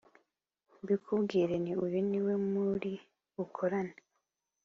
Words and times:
mbikubwire 0.81 1.53
nti 1.63 1.73
uyu 1.85 1.99
ni 2.09 2.19
we 2.25 2.33
muri 2.51 2.91
bukorane 3.35 3.95